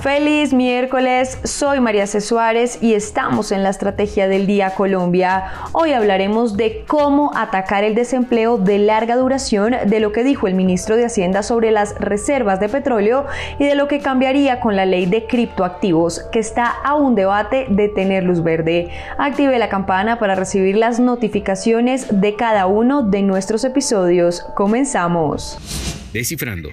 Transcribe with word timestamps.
Feliz 0.00 0.52
miércoles, 0.52 1.40
soy 1.42 1.80
María 1.80 2.06
C. 2.06 2.20
Suárez 2.20 2.78
y 2.80 2.94
estamos 2.94 3.50
en 3.50 3.64
la 3.64 3.70
Estrategia 3.70 4.28
del 4.28 4.46
Día 4.46 4.70
Colombia. 4.76 5.50
Hoy 5.72 5.92
hablaremos 5.92 6.56
de 6.56 6.84
cómo 6.86 7.32
atacar 7.36 7.82
el 7.82 7.96
desempleo 7.96 8.58
de 8.58 8.78
larga 8.78 9.16
duración, 9.16 9.74
de 9.86 9.98
lo 9.98 10.12
que 10.12 10.22
dijo 10.22 10.46
el 10.46 10.54
ministro 10.54 10.96
de 10.96 11.04
Hacienda 11.04 11.42
sobre 11.42 11.72
las 11.72 11.96
reservas 11.98 12.60
de 12.60 12.68
petróleo 12.68 13.26
y 13.58 13.64
de 13.64 13.74
lo 13.74 13.88
que 13.88 13.98
cambiaría 13.98 14.60
con 14.60 14.76
la 14.76 14.86
ley 14.86 15.06
de 15.06 15.26
criptoactivos, 15.26 16.20
que 16.30 16.38
está 16.38 16.68
a 16.68 16.94
un 16.94 17.16
debate 17.16 17.66
de 17.68 17.88
tener 17.88 18.22
luz 18.22 18.44
verde. 18.44 18.90
Active 19.18 19.58
la 19.58 19.68
campana 19.68 20.20
para 20.20 20.36
recibir 20.36 20.76
las 20.76 21.00
notificaciones 21.00 22.20
de 22.20 22.36
cada 22.36 22.66
uno 22.66 23.02
de 23.02 23.22
nuestros 23.22 23.64
episodios. 23.64 24.46
Comenzamos. 24.54 25.58
Descifrando. 26.12 26.68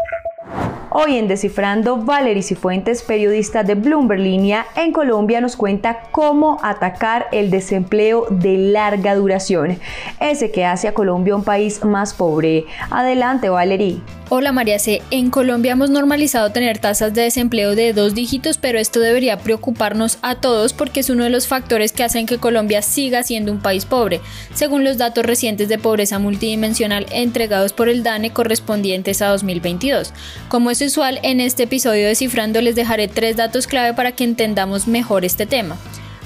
Hoy 0.98 1.18
en 1.18 1.28
Descifrando, 1.28 1.98
Valery 1.98 2.42
Cifuentes, 2.42 3.04
periodista 3.04 3.64
de 3.64 3.76
Bloomberg 3.76 4.22
Línea 4.22 4.66
en 4.78 4.94
Colombia, 4.94 5.42
nos 5.42 5.58
cuenta 5.58 6.04
cómo 6.14 6.58
atacar 6.64 7.28
el 7.34 7.52
desempleo 7.52 8.28
de 8.30 8.58
larga 8.58 9.14
duración, 9.14 9.78
ese 10.22 10.52
que 10.52 10.64
hace 10.64 10.88
a 10.88 10.94
Colombia 10.94 11.36
un 11.36 11.44
país 11.44 11.84
más 11.84 12.14
pobre. 12.14 12.64
Adelante, 12.92 13.50
Valery. 13.50 14.02
Hola 14.28 14.52
María 14.52 14.80
C. 14.80 15.04
En 15.12 15.30
Colombia 15.30 15.74
hemos 15.74 15.92
normalizado 15.92 16.52
tener 16.52 16.80
tasas 16.80 17.14
de 17.14 17.22
desempleo 17.22 17.76
de 17.76 17.94
dos 17.94 18.16
dígitos, 18.16 18.58
pero 18.58 18.80
esto 18.80 19.00
debería 19.00 19.38
preocuparnos 19.38 20.18
a 20.24 20.34
todos 20.34 20.74
porque 20.74 21.02
es 21.02 21.12
uno 21.12 21.26
de 21.26 21.30
los 21.30 21.46
factores 21.46 21.92
que 21.92 22.04
hacen 22.04 22.26
que 22.26 22.40
Colombia 22.40 22.82
siga 22.82 23.22
siendo 23.22 23.52
un 23.52 23.60
país 23.60 23.86
pobre, 23.86 24.22
según 24.56 24.84
los 24.84 24.98
datos 24.98 25.28
recientes 25.28 25.70
de 25.70 25.78
pobreza 25.78 26.18
multidimensional 26.18 27.06
entregados 27.12 27.72
por 27.72 27.88
el 27.88 28.02
DANE 28.02 28.32
correspondientes 28.34 29.22
a 29.22 29.28
2022. 29.28 30.12
Como 30.48 30.72
es 30.72 30.82
usual, 30.86 31.20
en 31.24 31.40
este 31.40 31.64
episodio 31.64 32.08
de 32.08 32.16
Cifrando 32.16 32.62
les 32.62 32.76
dejaré 32.76 33.08
tres 33.08 33.36
datos 33.36 33.68
clave 33.68 33.94
para 33.94 34.14
que 34.14 34.24
entendamos 34.24 34.88
mejor 34.88 35.26
este 35.26 35.46
tema. 35.46 35.78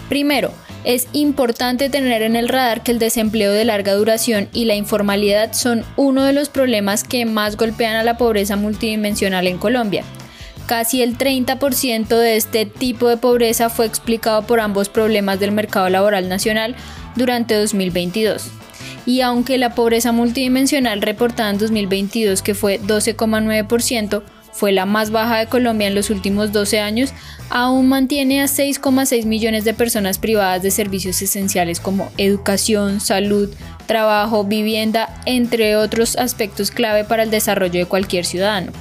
Primero, 0.09 0.51
es 0.83 1.07
importante 1.13 1.89
tener 1.89 2.21
en 2.21 2.35
el 2.35 2.49
radar 2.49 2.83
que 2.83 2.91
el 2.91 2.99
desempleo 2.99 3.51
de 3.51 3.65
larga 3.65 3.93
duración 3.93 4.47
y 4.53 4.65
la 4.65 4.75
informalidad 4.75 5.53
son 5.53 5.83
uno 5.97 6.23
de 6.23 6.33
los 6.33 6.49
problemas 6.49 7.03
que 7.03 7.25
más 7.25 7.57
golpean 7.57 7.95
a 7.95 8.03
la 8.03 8.17
pobreza 8.17 8.55
multidimensional 8.55 9.45
en 9.47 9.57
Colombia. 9.57 10.03
Casi 10.67 11.01
el 11.01 11.17
30% 11.17 12.07
de 12.07 12.35
este 12.37 12.65
tipo 12.65 13.09
de 13.09 13.17
pobreza 13.17 13.69
fue 13.69 13.85
explicado 13.85 14.43
por 14.43 14.59
ambos 14.59 14.87
problemas 14.87 15.39
del 15.39 15.51
mercado 15.51 15.89
laboral 15.89 16.29
nacional 16.29 16.75
durante 17.15 17.55
2022. 17.55 18.51
Y 19.05 19.21
aunque 19.21 19.57
la 19.57 19.73
pobreza 19.73 20.11
multidimensional 20.11 21.01
reportada 21.01 21.49
en 21.49 21.57
2022, 21.57 22.41
que 22.41 22.53
fue 22.53 22.79
12,9%, 22.79 24.21
fue 24.51 24.71
la 24.71 24.85
más 24.85 25.11
baja 25.11 25.37
de 25.37 25.47
Colombia 25.47 25.87
en 25.87 25.95
los 25.95 26.09
últimos 26.09 26.51
12 26.51 26.79
años, 26.79 27.13
aún 27.49 27.87
mantiene 27.87 28.41
a 28.41 28.45
6,6 28.45 29.25
millones 29.25 29.63
de 29.63 29.73
personas 29.73 30.17
privadas 30.17 30.61
de 30.61 30.71
servicios 30.71 31.21
esenciales 31.21 31.79
como 31.79 32.11
educación, 32.17 32.99
salud, 32.99 33.49
trabajo, 33.85 34.43
vivienda, 34.43 35.21
entre 35.25 35.75
otros 35.75 36.15
aspectos 36.17 36.71
clave 36.71 37.03
para 37.03 37.23
el 37.23 37.31
desarrollo 37.31 37.79
de 37.79 37.85
cualquier 37.85 38.25
ciudadano. 38.25 38.71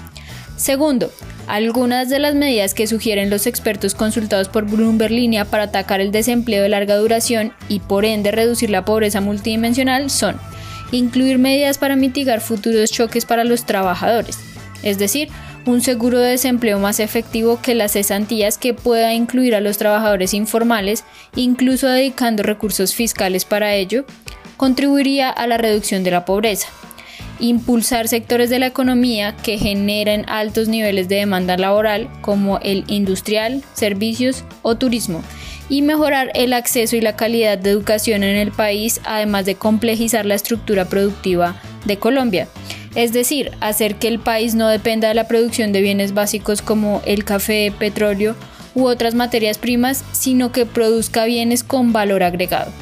Segundo, 0.56 1.12
algunas 1.46 2.10
de 2.10 2.18
las 2.18 2.34
medidas 2.34 2.74
que 2.74 2.86
sugieren 2.86 3.30
los 3.30 3.46
expertos 3.46 3.94
consultados 3.94 4.48
por 4.48 4.66
Bloomberg 4.66 5.12
Línea 5.12 5.46
para 5.46 5.64
atacar 5.64 6.00
el 6.00 6.12
desempleo 6.12 6.62
de 6.62 6.68
larga 6.68 6.96
duración 6.96 7.52
y 7.68 7.80
por 7.80 8.04
ende 8.04 8.32
reducir 8.32 8.68
la 8.68 8.84
pobreza 8.84 9.22
multidimensional 9.22 10.10
son 10.10 10.36
incluir 10.92 11.38
medidas 11.38 11.78
para 11.78 11.96
mitigar 11.96 12.40
futuros 12.40 12.90
choques 12.90 13.24
para 13.24 13.44
los 13.44 13.64
trabajadores, 13.64 14.38
es 14.82 14.98
decir, 14.98 15.28
un 15.68 15.82
seguro 15.82 16.18
de 16.18 16.30
desempleo 16.30 16.78
más 16.78 16.98
efectivo 16.98 17.60
que 17.60 17.74
las 17.74 17.92
cesantías 17.92 18.56
que 18.56 18.72
pueda 18.72 19.12
incluir 19.12 19.54
a 19.54 19.60
los 19.60 19.76
trabajadores 19.76 20.32
informales, 20.32 21.04
incluso 21.36 21.88
dedicando 21.88 22.42
recursos 22.42 22.94
fiscales 22.94 23.44
para 23.44 23.74
ello, 23.74 24.06
contribuiría 24.56 25.28
a 25.28 25.46
la 25.46 25.58
reducción 25.58 26.04
de 26.04 26.10
la 26.10 26.24
pobreza. 26.24 26.68
Impulsar 27.38 28.08
sectores 28.08 28.48
de 28.48 28.58
la 28.58 28.66
economía 28.66 29.36
que 29.36 29.58
generen 29.58 30.24
altos 30.28 30.68
niveles 30.68 31.08
de 31.08 31.16
demanda 31.16 31.58
laboral 31.58 32.08
como 32.22 32.58
el 32.60 32.84
industrial, 32.88 33.62
servicios 33.74 34.44
o 34.62 34.76
turismo 34.76 35.22
y 35.68 35.82
mejorar 35.82 36.30
el 36.34 36.54
acceso 36.54 36.96
y 36.96 37.02
la 37.02 37.14
calidad 37.14 37.58
de 37.58 37.68
educación 37.68 38.22
en 38.22 38.36
el 38.36 38.52
país, 38.52 39.02
además 39.04 39.44
de 39.44 39.56
complejizar 39.56 40.24
la 40.24 40.34
estructura 40.34 40.86
productiva 40.86 41.60
de 41.84 41.98
Colombia 41.98 42.48
es 42.94 43.12
decir, 43.12 43.52
hacer 43.60 43.96
que 43.96 44.08
el 44.08 44.18
país 44.18 44.54
no 44.54 44.68
dependa 44.68 45.08
de 45.08 45.14
la 45.14 45.28
producción 45.28 45.72
de 45.72 45.82
bienes 45.82 46.14
básicos 46.14 46.62
como 46.62 47.02
el 47.04 47.24
café, 47.24 47.72
petróleo 47.78 48.34
u 48.74 48.86
otras 48.86 49.14
materias 49.14 49.58
primas, 49.58 50.04
sino 50.12 50.52
que 50.52 50.66
produzca 50.66 51.24
bienes 51.24 51.64
con 51.64 51.92
valor 51.92 52.22
agregado. 52.22 52.72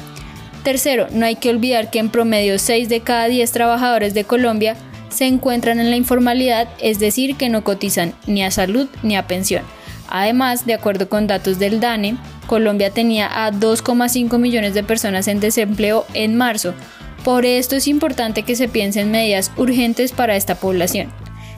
Tercero, 0.63 1.07
no 1.11 1.25
hay 1.25 1.35
que 1.35 1.49
olvidar 1.49 1.89
que 1.89 1.99
en 1.99 2.09
promedio 2.09 2.59
6 2.59 2.89
de 2.89 2.99
cada 3.01 3.27
10 3.27 3.51
trabajadores 3.51 4.13
de 4.13 4.25
Colombia 4.25 4.75
se 5.09 5.25
encuentran 5.25 5.79
en 5.79 5.89
la 5.89 5.95
informalidad, 5.95 6.67
es 6.79 6.99
decir, 6.99 7.35
que 7.35 7.49
no 7.49 7.63
cotizan 7.63 8.13
ni 8.27 8.43
a 8.43 8.51
salud 8.51 8.87
ni 9.01 9.15
a 9.15 9.27
pensión. 9.27 9.63
Además, 10.09 10.65
de 10.65 10.73
acuerdo 10.73 11.09
con 11.09 11.27
datos 11.27 11.59
del 11.59 11.79
DANE, 11.79 12.17
Colombia 12.47 12.91
tenía 12.91 13.45
a 13.45 13.51
2,5 13.51 14.37
millones 14.39 14.73
de 14.73 14.83
personas 14.83 15.27
en 15.27 15.39
desempleo 15.39 16.05
en 16.13 16.35
marzo, 16.35 16.73
por 17.27 17.45
esto 17.45 17.75
es 17.75 17.89
importante 17.89 18.43
que 18.43 18.55
se 18.55 18.69
piensen 18.69 19.11
medidas 19.11 19.51
urgentes 19.57 20.13
para 20.13 20.37
esta 20.37 20.55
población. 20.55 21.11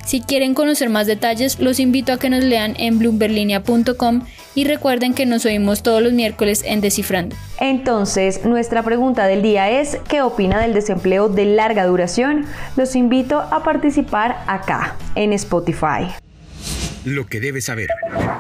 Si 0.04 0.20
quieren 0.20 0.56
conocer 0.56 0.90
más 0.90 1.06
detalles, 1.06 1.60
los 1.60 1.80
invito 1.80 2.12
a 2.12 2.18
que 2.18 2.32
nos 2.32 2.44
lean 2.44 2.74
en 2.80 2.98
bloomberlinia.com 2.98 4.26
y 4.56 4.64
recuerden 4.64 5.14
que 5.14 5.28
nos 5.28 5.46
oímos 5.46 5.84
todos 5.84 6.02
los 6.02 6.12
miércoles 6.12 6.64
en 6.66 6.82
Descifrando. 6.82 7.36
Entonces, 7.60 8.46
nuestra 8.46 8.82
pregunta 8.82 9.28
del 9.28 9.44
día 9.44 9.70
es, 9.70 10.00
¿qué 10.08 10.24
opina 10.24 10.60
del 10.60 10.74
desempleo 10.74 11.30
de 11.30 11.46
larga 11.46 11.86
duración? 11.86 12.48
Los 12.76 12.96
invito 12.96 13.38
a 13.38 13.62
participar 13.62 14.44
acá, 14.48 14.96
en 15.14 15.34
Spotify. 15.34 16.08
Lo 17.06 17.28
que 17.28 17.40
debes 17.40 17.66
saber. 17.66 17.90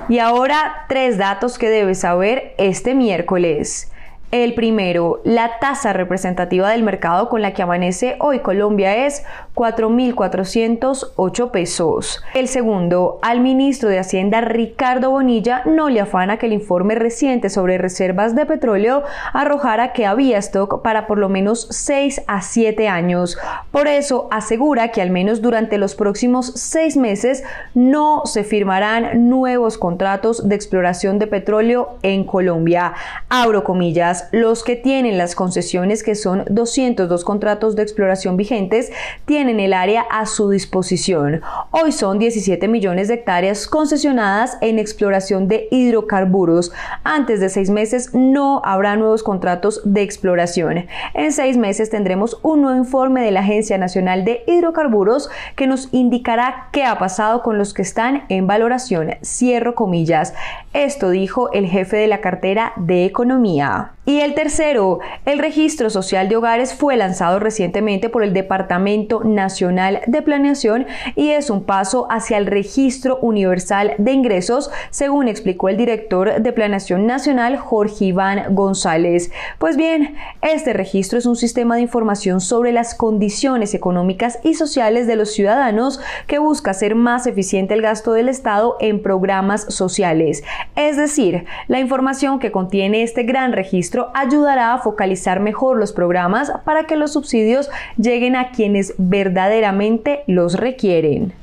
Y 0.09 0.17
ahora, 0.17 0.87
tres 0.89 1.19
datos 1.19 1.59
que 1.59 1.69
debes 1.69 1.99
saber 1.99 2.55
este 2.57 2.95
miércoles. 2.95 3.91
El 4.31 4.53
primero, 4.53 5.21
la 5.23 5.57
tasa 5.57 5.91
representativa 5.91 6.69
del 6.69 6.83
mercado 6.83 7.29
con 7.29 7.41
la 7.41 7.55
que 7.55 7.63
amanece 7.63 8.15
hoy 8.19 8.41
Colombia 8.41 9.07
es 9.07 9.25
4.408 9.55 11.49
pesos. 11.49 12.23
El 12.35 12.47
segundo, 12.47 13.17
al 13.23 13.39
ministro 13.41 13.89
de 13.89 13.97
Hacienda 13.97 14.41
Ricardo 14.41 15.09
Bonilla 15.09 15.63
no 15.65 15.89
le 15.89 15.99
afana 15.99 16.37
que 16.37 16.45
el 16.45 16.53
informe 16.53 16.93
reciente 16.93 17.49
sobre 17.49 17.79
reservas 17.79 18.35
de 18.35 18.45
petróleo 18.45 19.01
arrojara 19.33 19.93
que 19.93 20.05
había 20.05 20.37
stock 20.37 20.83
para 20.83 21.07
por 21.07 21.17
lo 21.17 21.27
menos 21.27 21.67
6 21.71 22.21
a 22.27 22.43
7 22.43 22.87
años. 22.87 23.35
Por 23.71 23.87
eso 23.87 24.27
asegura 24.29 24.89
que 24.89 25.01
al 25.01 25.09
menos 25.09 25.41
durante 25.41 25.79
los 25.79 25.95
próximos 25.95 26.53
6 26.53 26.97
meses 26.97 27.43
no 27.73 28.21
se 28.25 28.43
firmarán 28.43 29.27
nuevos 29.27 29.79
contratos 29.79 30.47
de 30.47 30.53
exploración 30.53 31.17
de 31.17 31.25
petróleo 31.25 31.97
en 32.03 32.25
Colombia. 32.25 32.93
Abro 33.27 33.63
comillas 33.63 34.18
los 34.31 34.63
que 34.63 34.75
tienen 34.75 35.17
las 35.17 35.35
concesiones, 35.35 36.03
que 36.03 36.15
son 36.15 36.43
202 36.49 37.23
contratos 37.23 37.75
de 37.75 37.83
exploración 37.83 38.37
vigentes, 38.37 38.91
tienen 39.25 39.59
el 39.59 39.73
área 39.73 40.01
a 40.01 40.25
su 40.25 40.49
disposición. 40.49 41.41
Hoy 41.71 41.91
son 41.91 42.19
17 42.19 42.67
millones 42.67 43.07
de 43.07 43.15
hectáreas 43.15 43.67
concesionadas 43.67 44.57
en 44.61 44.79
exploración 44.79 45.47
de 45.47 45.67
hidrocarburos. 45.71 46.71
Antes 47.03 47.39
de 47.39 47.49
seis 47.49 47.69
meses 47.69 48.13
no 48.13 48.61
habrá 48.63 48.95
nuevos 48.95 49.23
contratos 49.23 49.81
de 49.85 50.01
exploración. 50.01 50.85
En 51.13 51.31
seis 51.31 51.57
meses 51.57 51.89
tendremos 51.89 52.39
un 52.43 52.61
nuevo 52.61 52.77
informe 52.77 53.21
de 53.21 53.31
la 53.31 53.41
Agencia 53.41 53.77
Nacional 53.77 54.25
de 54.25 54.43
Hidrocarburos 54.47 55.29
que 55.55 55.67
nos 55.67 55.89
indicará 55.91 56.69
qué 56.71 56.83
ha 56.83 56.97
pasado 56.97 57.41
con 57.41 57.57
los 57.57 57.73
que 57.73 57.81
están 57.81 58.23
en 58.29 58.47
valoración. 58.47 59.15
Cierro 59.23 59.75
comillas. 59.75 60.33
Esto 60.73 61.09
dijo 61.09 61.51
el 61.51 61.67
jefe 61.67 61.97
de 61.97 62.07
la 62.07 62.21
cartera 62.21 62.73
de 62.77 63.05
Economía. 63.05 63.91
Y 64.09 64.21
el 64.21 64.33
tercero, 64.33 65.01
el 65.25 65.37
registro 65.37 65.91
social 65.91 66.29
de 66.29 66.35
hogares 66.35 66.73
fue 66.73 66.97
lanzado 66.97 67.37
recientemente 67.37 68.09
por 68.09 68.23
el 68.23 68.33
Departamento 68.33 69.23
Nacional 69.23 70.01
de 70.07 70.23
Planeación 70.23 70.87
y 71.15 71.29
es 71.29 71.51
un 71.51 71.63
paso 71.63 72.07
hacia 72.09 72.39
el 72.39 72.47
registro 72.47 73.19
universal 73.21 73.93
de 73.99 74.11
ingresos, 74.13 74.71
según 74.89 75.27
explicó 75.27 75.69
el 75.69 75.77
director 75.77 76.41
de 76.41 76.51
Planeación 76.51 77.05
Nacional, 77.05 77.57
Jorge 77.57 78.05
Iván 78.05 78.55
González. 78.55 79.29
Pues 79.59 79.77
bien, 79.77 80.15
este 80.41 80.73
registro 80.73 81.19
es 81.19 81.27
un 81.27 81.35
sistema 81.35 81.75
de 81.75 81.83
información 81.83 82.41
sobre 82.41 82.71
las 82.71 82.95
condiciones 82.95 83.75
económicas 83.75 84.39
y 84.43 84.55
sociales 84.55 85.05
de 85.05 85.17
los 85.17 85.33
ciudadanos 85.33 86.01
que 86.25 86.39
busca 86.39 86.71
hacer 86.71 86.95
más 86.95 87.27
eficiente 87.27 87.75
el 87.75 87.83
gasto 87.83 88.13
del 88.13 88.29
Estado 88.29 88.75
en 88.79 89.03
programas 89.03 89.71
sociales. 89.71 90.43
Es 90.75 90.97
decir, 90.97 91.45
la 91.67 91.79
información 91.79 92.39
que 92.39 92.51
contiene 92.51 93.03
este 93.03 93.21
gran 93.21 93.53
registro 93.53 93.98
ayudará 94.13 94.73
a 94.73 94.79
focalizar 94.79 95.39
mejor 95.39 95.77
los 95.77 95.93
programas 95.93 96.51
para 96.65 96.85
que 96.85 96.95
los 96.95 97.13
subsidios 97.13 97.69
lleguen 97.97 98.35
a 98.35 98.51
quienes 98.51 98.93
verdaderamente 98.97 100.23
los 100.27 100.55
requieren. 100.55 101.33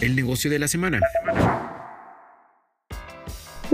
El 0.00 0.16
negocio 0.16 0.50
de 0.50 0.58
la 0.58 0.68
semana. 0.68 1.00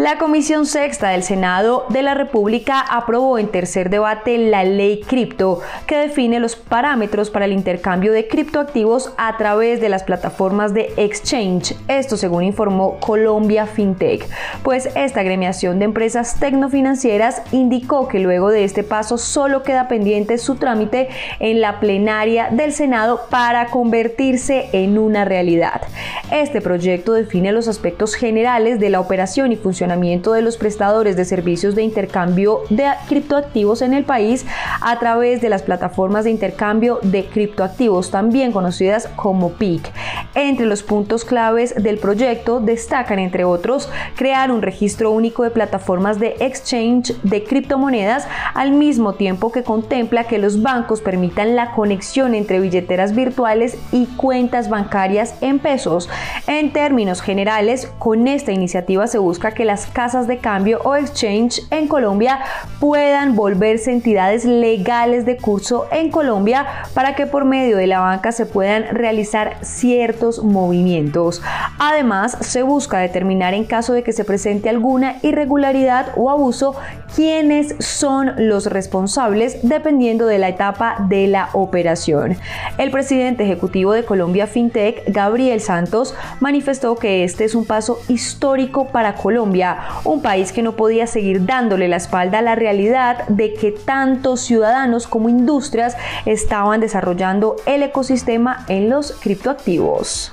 La 0.01 0.17
Comisión 0.17 0.65
Sexta 0.65 1.11
del 1.11 1.23
Senado 1.23 1.85
de 1.91 2.01
la 2.01 2.15
República 2.15 2.81
aprobó 2.81 3.39
en 3.39 3.49
tercer 3.49 3.91
debate 3.91 4.39
la 4.39 4.65
ley 4.65 5.03
cripto, 5.03 5.61
que 5.87 5.99
define 5.99 6.41
los 6.41 6.57
parámetros 6.57 7.29
para 7.29 7.45
el 7.45 7.53
intercambio 7.53 8.11
de 8.11 8.27
criptoactivos 8.27 9.13
a 9.19 9.37
través 9.37 9.79
de 9.79 9.91
las 9.91 10.03
plataformas 10.03 10.73
de 10.73 10.91
exchange. 10.97 11.77
Esto 11.87 12.17
según 12.17 12.45
informó 12.45 12.99
Colombia 12.99 13.67
FinTech, 13.67 14.27
pues 14.63 14.89
esta 14.95 15.21
agremiación 15.21 15.79
de 15.79 15.85
empresas 15.85 16.41
tecnofinancieras 16.41 17.43
indicó 17.53 18.09
que 18.09 18.21
luego 18.21 18.49
de 18.49 18.65
este 18.65 18.83
paso 18.83 19.19
solo 19.19 19.63
queda 19.65 19.87
pendiente 19.87 20.39
su 20.39 20.55
trámite 20.55 21.11
en 21.41 21.61
la 21.61 21.79
plenaria 21.79 22.49
del 22.51 22.73
Senado 22.73 23.27
para 23.29 23.67
convertirse 23.67 24.71
en 24.73 24.97
una 24.97 25.27
realidad. 25.27 25.83
Este 26.31 26.61
proyecto 26.61 27.13
define 27.13 27.51
los 27.51 27.67
aspectos 27.67 28.15
generales 28.15 28.79
de 28.79 28.89
la 28.89 29.01
operación 29.01 29.51
y 29.51 29.57
función 29.57 29.91
de 29.91 30.43
los 30.43 30.57
prestadores 30.57 31.17
de 31.17 31.25
servicios 31.25 31.75
de 31.75 31.83
intercambio 31.83 32.61
de 32.71 32.87
criptoactivos 33.09 33.83
en 33.83 33.93
el 33.93 34.05
país 34.05 34.47
a 34.81 34.99
través 35.01 35.41
de 35.41 35.49
las 35.49 35.63
plataformas 35.63 36.25
de 36.25 36.31
intercambio 36.31 37.01
de 37.03 37.25
criptoactivos, 37.25 38.13
también 38.13 38.53
conocidas 38.53 39.09
como 39.17 39.51
PIC. 39.51 39.91
Entre 40.35 40.67
los 40.67 40.85
puntos 40.85 41.25
claves 41.25 41.75
del 41.75 41.99
proyecto 41.99 42.61
destacan, 42.61 43.19
entre 43.19 43.45
otros, 43.45 43.89
crear 44.15 44.53
un 44.53 44.63
registro 44.63 45.11
único 45.11 45.43
de 45.43 45.51
plataformas 45.51 46.21
de 46.21 46.37
exchange 46.39 47.15
de 47.25 47.43
criptomonedas 47.43 48.29
al 48.55 48.71
mismo 48.71 49.15
tiempo 49.15 49.51
que 49.51 49.65
contempla 49.65 50.25
que 50.25 50.39
los 50.39 50.63
bancos 50.63 51.01
permitan 51.01 51.57
la 51.57 51.73
conexión 51.73 52.37
entre 52.37 52.61
billeteras 52.61 53.17
virtuales 53.17 53.77
y 53.91 54.07
cuentas 54.07 54.69
bancarias 54.69 55.35
en 55.41 55.59
pesos. 55.59 56.09
En 56.47 56.73
términos 56.73 57.23
generales, 57.23 57.91
con 57.99 58.29
esta 58.29 58.53
iniciativa 58.53 59.07
se 59.07 59.19
busca 59.19 59.53
que 59.53 59.65
las 59.65 59.87
casas 59.87 60.27
de 60.27 60.39
cambio 60.39 60.81
o 60.85 60.97
exchange 60.97 61.63
en 61.71 61.89
Colombia 61.89 62.41
puedan 62.79 63.37
volverse 63.37 63.93
entidades 63.93 64.45
legales 64.45 65.25
de 65.25 65.37
curso 65.37 65.87
en 65.93 66.11
Colombia 66.11 66.67
para 66.95 67.15
que 67.15 67.27
por 67.27 67.45
medio 67.45 67.77
de 67.77 67.87
la 67.87 68.01
banca 68.01 68.33
se 68.33 68.47
puedan 68.47 68.85
realizar 68.95 69.57
ciertos 69.63 70.43
movimientos. 70.43 71.43
Además, 71.79 72.37
se 72.41 72.63
busca 72.63 72.99
determinar 72.99 73.55
en 73.55 73.65
caso 73.65 73.93
de 73.93 74.03
que 74.03 74.13
se 74.13 74.25
presente 74.25 74.69
alguna 74.69 75.17
irregularidad 75.23 76.09
o 76.17 76.31
abuso 76.31 76.75
quiénes 77.15 77.75
son 77.79 78.33
los 78.37 78.67
responsables 78.67 79.59
dependiendo 79.63 80.27
de 80.27 80.39
la 80.39 80.49
etapa 80.49 80.97
de 81.09 81.27
la 81.27 81.51
operación. 81.53 82.37
El 82.79 82.91
presidente 82.91 83.45
ejecutivo 83.45 83.93
de 83.93 84.05
Colombia 84.05 84.47
FinTech, 84.47 85.05
Gabriel 85.09 85.61
Santos, 85.61 86.10
manifestó 86.41 86.97
que 86.97 87.25
este 87.25 87.45
es 87.45 87.55
un 87.55 87.65
paso 87.65 88.01
histórico 88.09 88.89
para 88.89 89.15
Colombia 89.15 89.79
un 90.05 90.23
país 90.23 90.53
que 90.53 90.63
no 90.63 90.73
podía 90.73 91.07
seguir 91.07 91.47
dándole 91.47 91.89
la 91.89 91.97
espalda 91.97 92.39
a 92.39 92.43
la 92.43 92.55
realidad 92.55 93.27
de 93.29 93.55
que 93.55 93.73
tantos 93.73 94.41
ciudadanos 94.41 95.07
como 95.07 95.29
industrias 95.29 95.97
estaban 96.27 96.81
desarrollando 96.81 97.57
el 97.67 97.83
ecosistema 97.83 98.65
en 98.69 98.91
los 98.91 99.13
criptoactivos. 99.13 100.33